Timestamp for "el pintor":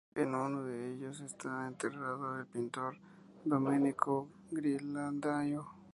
2.39-2.97